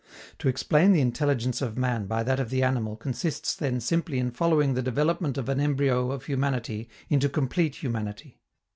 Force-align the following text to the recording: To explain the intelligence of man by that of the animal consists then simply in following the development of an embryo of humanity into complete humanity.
To 0.39 0.47
explain 0.47 0.93
the 0.93 1.01
intelligence 1.01 1.61
of 1.61 1.77
man 1.77 2.07
by 2.07 2.23
that 2.23 2.39
of 2.39 2.49
the 2.49 2.63
animal 2.63 2.95
consists 2.97 3.53
then 3.55 3.79
simply 3.79 4.17
in 4.17 4.31
following 4.31 4.73
the 4.73 4.81
development 4.81 5.37
of 5.37 5.47
an 5.47 5.59
embryo 5.59 6.09
of 6.11 6.25
humanity 6.25 6.89
into 7.07 7.29
complete 7.29 7.75
humanity. 7.83 8.39